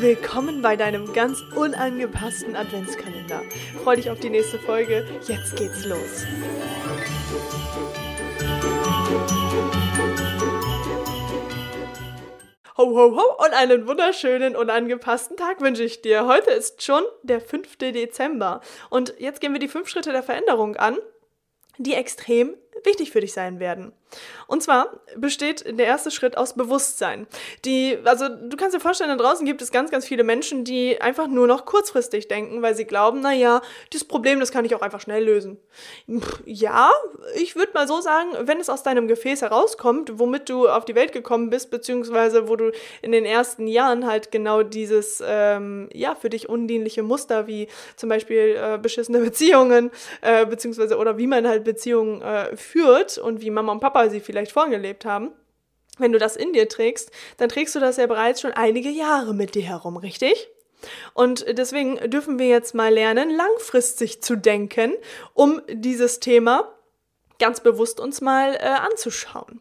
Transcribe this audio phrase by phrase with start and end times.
[0.00, 3.42] Willkommen bei deinem ganz unangepassten Adventskalender.
[3.82, 5.06] Freu dich auf die nächste Folge.
[5.28, 6.24] Jetzt geht's los.
[12.78, 16.26] Ho, ho, ho und einen wunderschönen und angepassten Tag wünsche ich dir.
[16.26, 17.76] Heute ist schon der 5.
[17.76, 20.96] Dezember und jetzt gehen wir die fünf Schritte der Veränderung an,
[21.78, 23.92] die extrem wichtig für dich sein werden.
[24.46, 27.26] Und zwar besteht der erste Schritt aus Bewusstsein.
[27.64, 31.00] Die, also du kannst dir vorstellen, da draußen gibt es ganz, ganz viele Menschen, die
[31.00, 34.82] einfach nur noch kurzfristig denken, weil sie glauben, naja, das Problem, das kann ich auch
[34.82, 35.58] einfach schnell lösen.
[36.44, 36.90] Ja,
[37.36, 40.94] ich würde mal so sagen, wenn es aus deinem Gefäß herauskommt, womit du auf die
[40.94, 42.72] Welt gekommen bist, beziehungsweise wo du
[43.02, 48.08] in den ersten Jahren halt genau dieses, ähm, ja, für dich undienliche Muster wie zum
[48.08, 53.50] Beispiel äh, beschissene Beziehungen, äh, beziehungsweise oder wie man halt Beziehungen äh, führt und wie
[53.50, 55.32] Mama und Papa sie vielleicht vorgelebt haben,
[55.98, 59.34] wenn du das in dir trägst, dann trägst du das ja bereits schon einige Jahre
[59.34, 60.48] mit dir herum, richtig?
[61.14, 64.94] Und deswegen dürfen wir jetzt mal lernen, langfristig zu denken,
[65.32, 66.74] um dieses Thema
[67.38, 69.60] ganz bewusst uns mal äh, anzuschauen.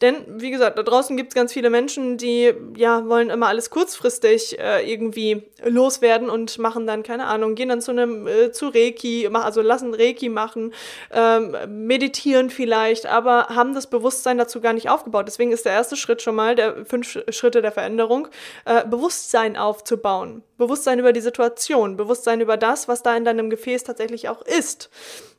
[0.00, 3.70] Denn, wie gesagt, da draußen gibt es ganz viele Menschen, die ja wollen immer alles
[3.70, 8.68] kurzfristig äh, irgendwie loswerden und machen dann, keine Ahnung, gehen dann zu einem, äh, zu
[8.68, 10.72] Reiki, also lassen Reiki machen,
[11.12, 15.26] ähm, meditieren vielleicht, aber haben das Bewusstsein dazu gar nicht aufgebaut.
[15.26, 18.28] Deswegen ist der erste Schritt schon mal, der fünf Schritte der Veränderung,
[18.64, 20.42] äh, Bewusstsein aufzubauen.
[20.56, 24.90] Bewusstsein über die Situation, Bewusstsein über das, was da in deinem Gefäß tatsächlich auch ist.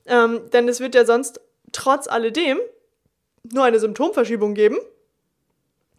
[0.06, 1.42] Ähm, denn es wird ja sonst
[1.72, 2.60] trotz alledem
[3.54, 4.78] nur eine Symptomverschiebung geben.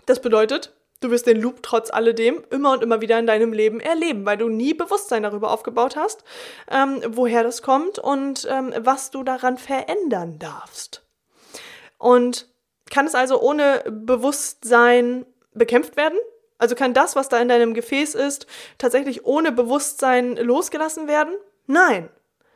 [0.06, 3.81] Das bedeutet, du wirst den Loop trotz alledem immer und immer wieder in deinem Leben
[3.81, 6.25] erleben, weil du nie Bewusstsein darüber aufgebaut hast,
[6.70, 11.03] ähm, woher das kommt und ähm, was du daran verändern darfst.
[11.98, 12.48] Und
[12.91, 16.19] kann es also ohne Bewusstsein bekämpft werden?
[16.58, 18.46] Also kann das, was da in deinem Gefäß ist,
[18.79, 21.35] tatsächlich ohne Bewusstsein losgelassen werden?
[21.67, 22.08] Nein.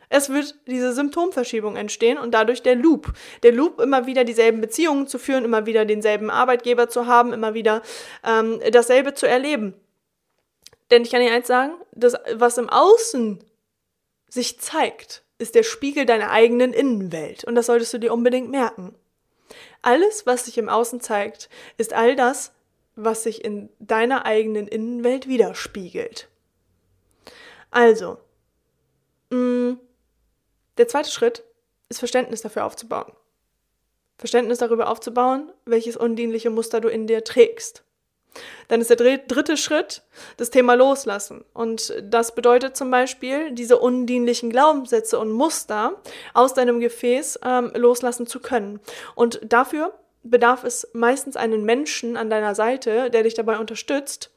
[0.08, 3.12] Es wird diese Symptomverschiebung entstehen und dadurch der Loop.
[3.42, 7.54] Der Loop, immer wieder dieselben Beziehungen zu führen, immer wieder denselben Arbeitgeber zu haben, immer
[7.54, 7.82] wieder
[8.24, 9.74] ähm, dasselbe zu erleben.
[10.90, 13.40] Denn ich kann dir eins sagen, das, was im Außen
[14.28, 17.44] sich zeigt, ist der Spiegel deiner eigenen Innenwelt.
[17.44, 18.94] Und das solltest du dir unbedingt merken.
[19.82, 22.52] Alles, was sich im Außen zeigt, ist all das,
[22.94, 26.28] was sich in deiner eigenen Innenwelt widerspiegelt.
[27.70, 28.18] Also,
[29.30, 29.80] mh, mm,
[30.78, 31.44] der zweite Schritt
[31.88, 33.12] ist Verständnis dafür aufzubauen.
[34.18, 37.84] Verständnis darüber aufzubauen, welches undienliche Muster du in dir trägst.
[38.68, 40.02] Dann ist der dritte Schritt
[40.36, 41.44] das Thema Loslassen.
[41.54, 46.00] Und das bedeutet zum Beispiel, diese undienlichen Glaubenssätze und Muster
[46.34, 48.80] aus deinem Gefäß ähm, loslassen zu können.
[49.14, 54.30] Und dafür bedarf es meistens einen Menschen an deiner Seite, der dich dabei unterstützt,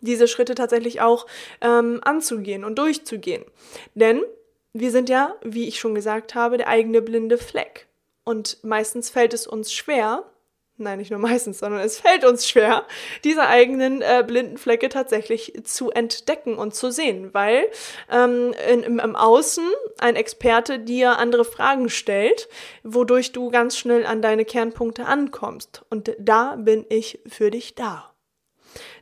[0.00, 1.26] diese Schritte tatsächlich auch
[1.60, 3.44] ähm, anzugehen und durchzugehen.
[3.94, 4.22] Denn
[4.72, 7.88] wir sind ja, wie ich schon gesagt habe, der eigene blinde Fleck.
[8.24, 10.24] Und meistens fällt es uns schwer,
[10.80, 12.84] nein, nicht nur meistens, sondern es fällt uns schwer,
[13.22, 17.66] diese eigenen äh, blinden Flecke tatsächlich zu entdecken und zu sehen, weil
[18.10, 19.64] ähm, in, im, im Außen
[19.98, 22.48] ein Experte dir andere Fragen stellt,
[22.82, 25.82] wodurch du ganz schnell an deine Kernpunkte ankommst.
[25.90, 28.09] Und da bin ich für dich da.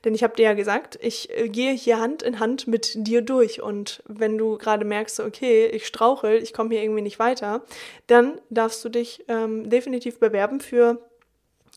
[0.05, 3.23] Denn ich habe dir ja gesagt, ich äh, gehe hier Hand in Hand mit dir
[3.23, 3.63] durch.
[3.63, 7.63] Und wenn du gerade merkst, okay, ich strauchel, ich komme hier irgendwie nicht weiter,
[8.07, 11.01] dann darfst du dich ähm, definitiv bewerben für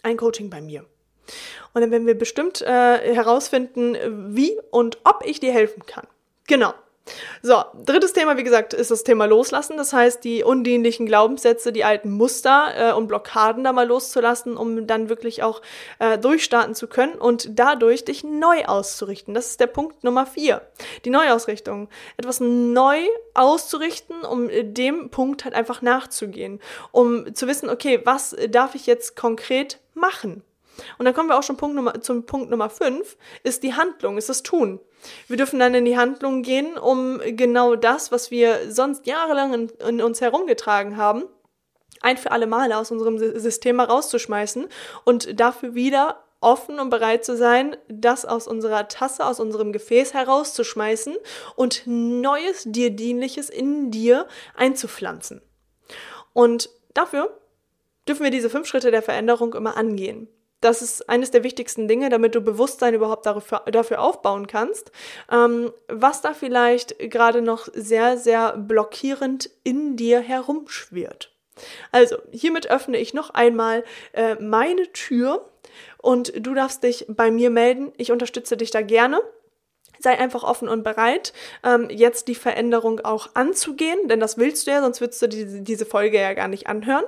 [0.04, 0.86] ein Coaching bei mir.
[1.74, 3.96] Und dann werden wir bestimmt äh, herausfinden,
[4.36, 6.08] wie und ob ich dir helfen kann.
[6.48, 6.74] Genau.
[7.42, 9.76] So, drittes Thema, wie gesagt, ist das Thema Loslassen.
[9.76, 14.86] Das heißt, die undienlichen Glaubenssätze, die alten Muster äh, und Blockaden da mal loszulassen, um
[14.86, 15.62] dann wirklich auch
[16.00, 19.34] äh, durchstarten zu können und dadurch dich neu auszurichten.
[19.34, 20.62] Das ist der Punkt Nummer vier.
[21.04, 21.90] Die Neuausrichtung.
[22.18, 23.00] Etwas neu
[23.34, 26.60] auszurichten, um dem Punkt halt einfach nachzugehen.
[26.92, 30.44] Um zu wissen, okay, was darf ich jetzt konkret machen?
[30.98, 34.18] Und dann kommen wir auch schon Punkt Nummer, zum Punkt Nummer 5, ist die Handlung,
[34.18, 34.80] ist das Tun.
[35.28, 39.70] Wir dürfen dann in die Handlung gehen, um genau das, was wir sonst jahrelang in,
[39.88, 41.24] in uns herumgetragen haben,
[42.02, 44.68] ein für alle Male aus unserem System herauszuschmeißen
[45.04, 50.14] und dafür wieder offen und bereit zu sein, das aus unserer Tasse, aus unserem Gefäß
[50.14, 51.16] herauszuschmeißen
[51.56, 55.42] und Neues, dir Dienliches in dir einzupflanzen.
[56.34, 57.40] Und dafür
[58.08, 60.28] dürfen wir diese fünf Schritte der Veränderung immer angehen.
[60.62, 64.92] Das ist eines der wichtigsten Dinge, damit du Bewusstsein überhaupt dafür, dafür aufbauen kannst.
[65.32, 71.32] Ähm, was da vielleicht gerade noch sehr, sehr blockierend in dir herumschwirrt.
[71.92, 75.50] Also, hiermit öffne ich noch einmal äh, meine Tür
[75.98, 77.92] und du darfst dich bei mir melden.
[77.98, 79.22] Ich unterstütze dich da gerne
[80.02, 81.34] sei einfach offen und bereit,
[81.64, 85.64] ähm, jetzt die Veränderung auch anzugehen, denn das willst du ja, sonst würdest du die,
[85.64, 87.06] diese Folge ja gar nicht anhören.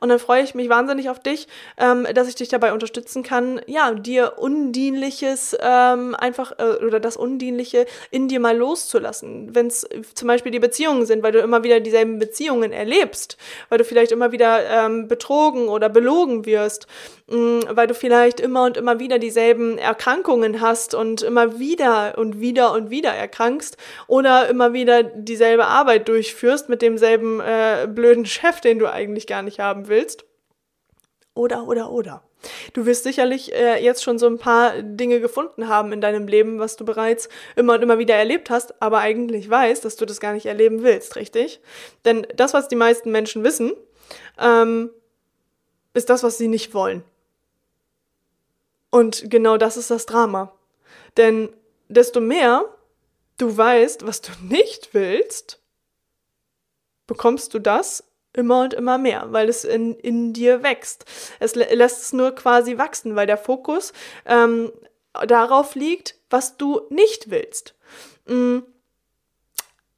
[0.00, 1.48] Und dann freue ich mich wahnsinnig auf dich,
[1.78, 7.16] ähm, dass ich dich dabei unterstützen kann, ja, dir Undienliches ähm, einfach äh, oder das
[7.16, 9.54] Undienliche in dir mal loszulassen.
[9.54, 13.36] Wenn es zum Beispiel die Beziehungen sind, weil du immer wieder dieselben Beziehungen erlebst,
[13.68, 16.86] weil du vielleicht immer wieder ähm, betrogen oder belogen wirst,
[17.28, 22.18] mh, mm, weil du vielleicht immer und immer wieder dieselben Erkrankungen hast und immer wieder
[22.26, 23.76] und wieder und wieder erkrankst
[24.06, 29.42] oder immer wieder dieselbe Arbeit durchführst mit demselben äh, blöden Chef, den du eigentlich gar
[29.42, 30.24] nicht haben willst.
[31.34, 32.22] Oder, oder, oder.
[32.72, 36.58] Du wirst sicherlich äh, jetzt schon so ein paar Dinge gefunden haben in deinem Leben,
[36.58, 40.20] was du bereits immer und immer wieder erlebt hast, aber eigentlich weißt, dass du das
[40.20, 41.60] gar nicht erleben willst, richtig?
[42.04, 43.72] Denn das, was die meisten Menschen wissen,
[44.38, 44.90] ähm,
[45.94, 47.02] ist das, was sie nicht wollen.
[48.90, 50.52] Und genau das ist das Drama.
[51.16, 51.48] Denn
[51.88, 52.64] desto mehr
[53.38, 55.60] du weißt, was du nicht willst,
[57.06, 61.06] bekommst du das immer und immer mehr, weil es in, in dir wächst.
[61.40, 63.92] Es lässt es nur quasi wachsen, weil der Fokus
[64.26, 64.72] ähm,
[65.26, 67.74] darauf liegt, was du nicht willst.
[68.26, 68.58] Mm.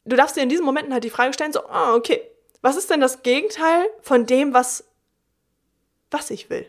[0.05, 2.23] Du darfst dir in diesen Momenten halt die Frage stellen, so, ah, okay,
[2.63, 4.85] was ist denn das Gegenteil von dem, was,
[6.11, 6.67] was ich will?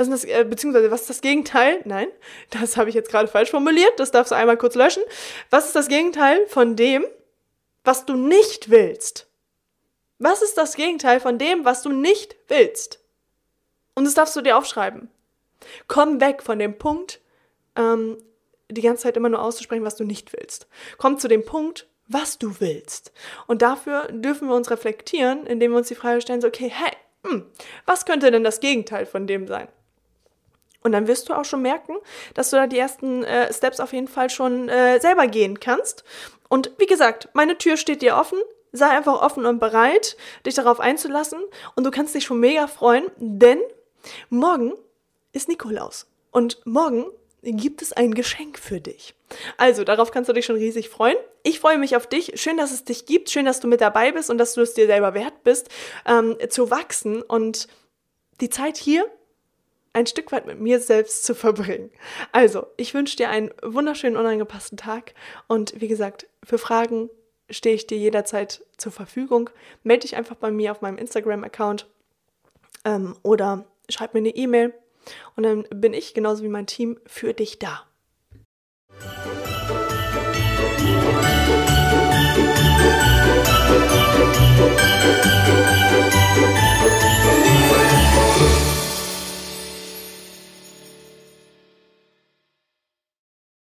[0.00, 1.82] Was ist das, äh, beziehungsweise was ist das Gegenteil?
[1.84, 2.08] Nein,
[2.48, 4.00] das habe ich jetzt gerade falsch formuliert.
[4.00, 5.02] Das darfst du einmal kurz löschen.
[5.50, 7.04] Was ist das Gegenteil von dem,
[7.84, 9.28] was du nicht willst?
[10.18, 13.00] Was ist das Gegenteil von dem, was du nicht willst?
[13.94, 15.10] Und das darfst du dir aufschreiben.
[15.86, 17.20] Komm weg von dem Punkt,
[17.76, 18.16] ähm,
[18.70, 20.66] die ganze Zeit immer nur auszusprechen, was du nicht willst.
[20.96, 23.12] Komm zu dem Punkt, was du willst.
[23.46, 26.92] Und dafür dürfen wir uns reflektieren, indem wir uns die Frage stellen, so, okay, hey,
[27.26, 27.44] hm,
[27.84, 29.68] was könnte denn das Gegenteil von dem sein?
[30.82, 31.96] Und dann wirst du auch schon merken,
[32.34, 36.04] dass du da die ersten äh, Steps auf jeden Fall schon äh, selber gehen kannst.
[36.48, 38.38] Und wie gesagt, meine Tür steht dir offen.
[38.72, 40.16] Sei einfach offen und bereit,
[40.46, 41.40] dich darauf einzulassen.
[41.74, 43.58] Und du kannst dich schon mega freuen, denn
[44.28, 44.74] morgen
[45.32, 46.06] ist Nikolaus.
[46.30, 47.06] Und morgen
[47.42, 49.14] gibt es ein Geschenk für dich.
[49.56, 51.16] Also, darauf kannst du dich schon riesig freuen.
[51.42, 52.40] Ich freue mich auf dich.
[52.40, 53.30] Schön, dass es dich gibt.
[53.30, 55.68] Schön, dass du mit dabei bist und dass du es dir selber wert bist,
[56.06, 57.22] ähm, zu wachsen.
[57.22, 57.66] Und
[58.40, 59.06] die Zeit hier
[59.92, 61.90] ein Stück weit mit mir selbst zu verbringen.
[62.32, 65.14] Also, ich wünsche dir einen wunderschönen, unangepassten Tag
[65.48, 67.10] und wie gesagt, für Fragen
[67.48, 69.50] stehe ich dir jederzeit zur Verfügung.
[69.82, 71.88] Melde dich einfach bei mir auf meinem Instagram-Account
[72.84, 74.72] ähm, oder schreib mir eine E-Mail
[75.36, 77.89] und dann bin ich genauso wie mein Team für dich da.